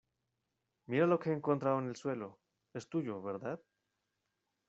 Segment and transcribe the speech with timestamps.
[0.89, 2.39] mira lo que he encontrado en el suelo.
[2.73, 3.61] es tuyo,¿ verdad?